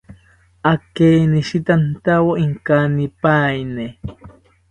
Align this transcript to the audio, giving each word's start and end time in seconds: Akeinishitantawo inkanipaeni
Akeinishitantawo 0.71 2.31
inkanipaeni 2.45 3.87